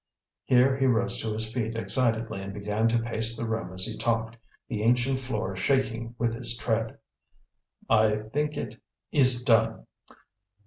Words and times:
Here 0.45 0.75
he 0.77 0.87
rose 0.87 1.19
to 1.21 1.31
his 1.31 1.47
feet 1.53 1.75
excitedly 1.75 2.41
and 2.41 2.51
began 2.55 2.87
to 2.87 2.97
pace 2.97 3.37
the 3.37 3.47
room 3.47 3.71
as 3.71 3.85
he 3.85 3.95
talked, 3.99 4.35
the 4.67 4.81
ancient 4.81 5.19
floor 5.19 5.55
shaking 5.55 6.15
with 6.17 6.33
his 6.33 6.57
tread. 6.57 6.97
"I 7.87 8.15
think 8.33 8.57
it 8.57 8.81
is 9.11 9.43
DONE! 9.43 9.85